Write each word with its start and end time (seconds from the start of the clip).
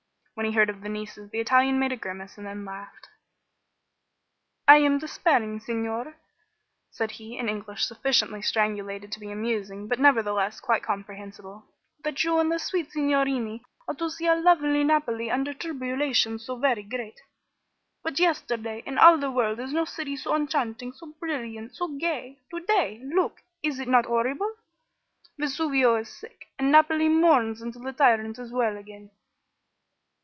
When 0.33 0.45
he 0.47 0.53
heard 0.53 0.71
of 0.71 0.81
the 0.81 0.89
nieces 0.89 1.29
the 1.29 1.39
Italian 1.39 1.77
made 1.77 1.91
a 1.91 1.95
grimace 1.97 2.35
and 2.35 2.47
then 2.47 2.65
laughed. 2.65 3.09
"I 4.67 4.77
am 4.77 4.97
despairing, 4.97 5.59
signore," 5.59 6.15
said 6.89 7.11
he, 7.11 7.37
in 7.37 7.47
English 7.47 7.85
sufficiently 7.85 8.41
strangulated 8.41 9.11
to 9.11 9.19
be 9.19 9.29
amusing 9.29 9.87
but 9.87 9.99
nevertheless 9.99 10.59
quite 10.59 10.81
comprehensible, 10.81 11.65
"that 12.03 12.23
you 12.23 12.39
and 12.39 12.51
the 12.51 12.57
sweet 12.57 12.89
signorini 12.89 13.61
are 13.87 13.93
to 13.95 14.09
see 14.09 14.27
our 14.27 14.35
lovely 14.41 14.83
Naples 14.83 15.29
under 15.31 15.53
tribulations 15.53 16.45
so 16.47 16.55
very 16.55 16.81
great. 16.83 17.19
But 18.01 18.17
yesterday, 18.17 18.81
in 18.83 18.97
all 18.97 19.19
the 19.19 19.29
world 19.29 19.59
is 19.59 19.71
no 19.73 19.85
city 19.85 20.15
so 20.17 20.35
enchanting, 20.35 20.93
so 20.93 21.13
brilliant, 21.19 21.75
so 21.75 21.87
gay. 21.87 22.39
To 22.51 22.59
day 22.61 22.99
look! 23.03 23.43
is 23.61 23.77
it 23.77 23.87
not 23.89 24.07
horrible? 24.07 24.55
Vesuvio 25.37 25.97
is 25.97 26.09
sick, 26.09 26.47
and 26.57 26.71
Naples 26.71 27.11
mourns 27.11 27.61
until 27.61 27.83
the 27.83 27.93
tyrant 27.93 28.39
is 28.39 28.51
well 28.51 28.75
again." 28.75 29.11